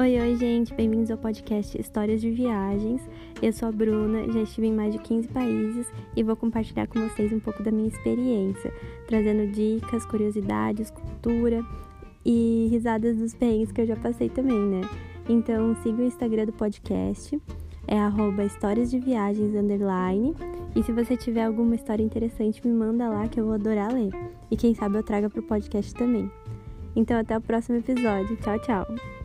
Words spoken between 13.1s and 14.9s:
dos perrengues que eu já passei também, né?